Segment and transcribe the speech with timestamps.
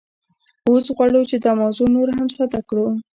[0.67, 2.87] اوس غواړو چې دا موضوع نوره هم ساده کړو